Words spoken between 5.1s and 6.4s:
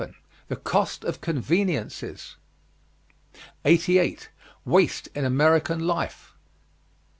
IN AMERICAN LIFE.